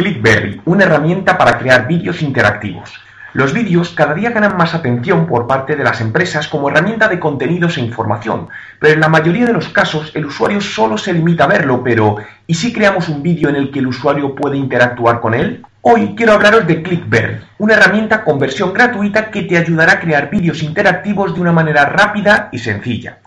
[0.00, 2.98] Clickberry, una herramienta para crear vídeos interactivos.
[3.34, 7.20] Los vídeos cada día ganan más atención por parte de las empresas como herramienta de
[7.20, 11.44] contenidos e información, pero en la mayoría de los casos el usuario solo se limita
[11.44, 12.16] a verlo, pero
[12.46, 15.66] ¿y si creamos un vídeo en el que el usuario puede interactuar con él?
[15.82, 20.30] Hoy quiero hablaros de Clickberry, una herramienta con versión gratuita que te ayudará a crear
[20.30, 23.18] vídeos interactivos de una manera rápida y sencilla.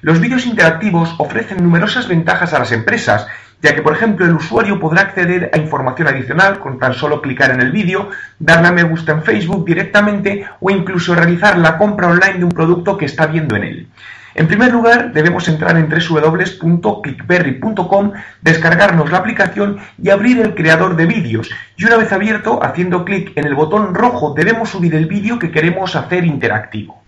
[0.00, 3.26] Los vídeos interactivos ofrecen numerosas ventajas a las empresas
[3.64, 7.50] ya que por ejemplo el usuario podrá acceder a información adicional con tan solo clicar
[7.50, 12.08] en el vídeo, darle a me gusta en Facebook directamente o incluso realizar la compra
[12.08, 13.88] online de un producto que está viendo en él.
[14.34, 21.06] En primer lugar, debemos entrar en www.clickberry.com, descargarnos la aplicación y abrir el creador de
[21.06, 21.48] vídeos.
[21.78, 25.50] Y una vez abierto, haciendo clic en el botón rojo, debemos subir el vídeo que
[25.50, 27.03] queremos hacer interactivo.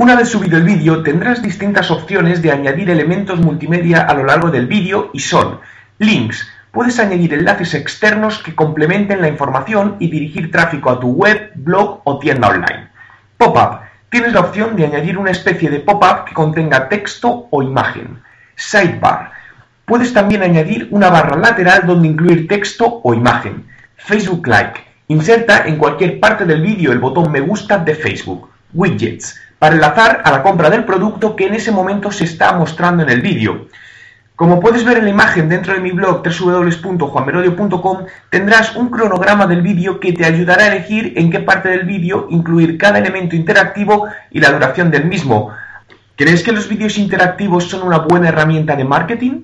[0.00, 4.50] Una vez subido el vídeo tendrás distintas opciones de añadir elementos multimedia a lo largo
[4.50, 5.60] del vídeo y son
[5.98, 6.48] links.
[6.72, 12.00] Puedes añadir enlaces externos que complementen la información y dirigir tráfico a tu web, blog
[12.04, 12.88] o tienda online.
[13.36, 13.80] Pop-up.
[14.08, 18.22] Tienes la opción de añadir una especie de pop-up que contenga texto o imagen.
[18.56, 19.32] Sidebar.
[19.84, 23.66] Puedes también añadir una barra lateral donde incluir texto o imagen.
[23.98, 24.80] Facebook Like.
[25.08, 28.48] Inserta en cualquier parte del vídeo el botón me gusta de Facebook.
[28.72, 33.02] Widgets para enlazar a la compra del producto que en ese momento se está mostrando
[33.02, 33.66] en el vídeo.
[34.34, 39.60] Como puedes ver en la imagen dentro de mi blog www.juanmerodio.com tendrás un cronograma del
[39.60, 44.08] vídeo que te ayudará a elegir en qué parte del vídeo incluir cada elemento interactivo
[44.30, 45.50] y la duración del mismo.
[46.16, 49.42] ¿Crees que los vídeos interactivos son una buena herramienta de marketing?